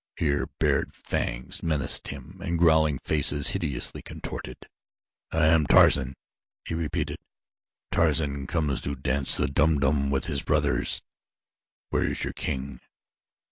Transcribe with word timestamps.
Here 0.17 0.47
bared 0.59 0.95
fangs 0.95 1.61
menaced 1.61 2.07
him 2.07 2.41
and 2.43 2.57
growling 2.57 2.97
faces 3.03 3.49
hideously 3.49 4.01
contorted. 4.01 4.67
"I 5.31 5.45
am 5.45 5.67
Tarzan," 5.67 6.15
he 6.65 6.73
repeated. 6.73 7.19
"Tarzan 7.91 8.47
comes 8.47 8.81
to 8.81 8.95
dance 8.95 9.37
the 9.37 9.45
Dum 9.47 9.77
Dum 9.79 10.09
with 10.09 10.25
his 10.25 10.41
brothers. 10.41 11.03
Where 11.91 12.01
is 12.05 12.23
your 12.23 12.33
king?" 12.33 12.79